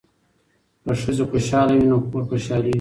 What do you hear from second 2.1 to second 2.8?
کور خوشحالیږي.